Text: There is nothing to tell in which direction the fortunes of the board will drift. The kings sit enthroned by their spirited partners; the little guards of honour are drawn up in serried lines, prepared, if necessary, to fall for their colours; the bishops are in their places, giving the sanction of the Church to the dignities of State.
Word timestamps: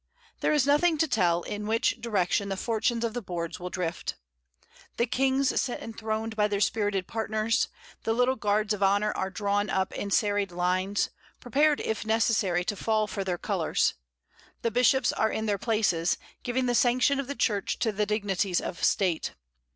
There 0.39 0.51
is 0.51 0.65
nothing 0.65 0.97
to 0.97 1.07
tell 1.07 1.43
in 1.43 1.67
which 1.67 2.01
direction 2.01 2.49
the 2.49 2.57
fortunes 2.57 3.05
of 3.05 3.13
the 3.13 3.21
board 3.21 3.59
will 3.59 3.69
drift. 3.69 4.15
The 4.97 5.05
kings 5.05 5.61
sit 5.61 5.79
enthroned 5.79 6.35
by 6.35 6.47
their 6.47 6.59
spirited 6.59 7.05
partners; 7.05 7.67
the 8.01 8.11
little 8.13 8.35
guards 8.35 8.73
of 8.73 8.81
honour 8.81 9.11
are 9.15 9.29
drawn 9.29 9.69
up 9.69 9.93
in 9.93 10.09
serried 10.09 10.51
lines, 10.51 11.11
prepared, 11.39 11.81
if 11.81 12.03
necessary, 12.03 12.65
to 12.65 12.75
fall 12.75 13.05
for 13.05 13.23
their 13.23 13.37
colours; 13.37 13.93
the 14.63 14.71
bishops 14.71 15.13
are 15.13 15.29
in 15.29 15.45
their 15.45 15.59
places, 15.59 16.17
giving 16.41 16.65
the 16.65 16.73
sanction 16.73 17.19
of 17.19 17.27
the 17.27 17.35
Church 17.35 17.77
to 17.77 17.91
the 17.91 18.07
dignities 18.07 18.59
of 18.59 18.83
State. 18.83 19.35